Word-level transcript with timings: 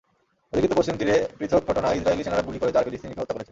অধিকৃত 0.53 0.73
পশ্চিম 0.77 0.95
তীরে 0.99 1.15
পৃথক 1.37 1.61
ঘটনায় 1.69 1.97
ইসরায়েলি 1.97 2.23
সেনারা 2.23 2.47
গুলি 2.47 2.57
করে 2.59 2.71
চার 2.71 2.85
ফিলিস্তিনিকে 2.85 3.21
হত্যা 3.21 3.35
করেছে। 3.35 3.49